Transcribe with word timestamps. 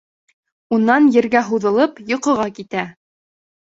Унан 0.77 1.11
ергә 1.19 1.45
һуҙылып, 1.51 2.05
йоҡоға 2.11 2.53
китә. 2.61 2.91